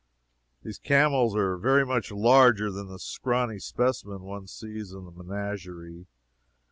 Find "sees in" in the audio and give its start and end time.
4.47-5.05